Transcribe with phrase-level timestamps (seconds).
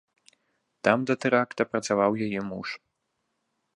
[0.87, 2.67] Там да тэракта працаваў яе муж.